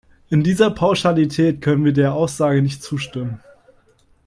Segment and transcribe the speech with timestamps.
[0.31, 3.39] In dieser Pauschalität können wir der Aussage nicht zustimmen.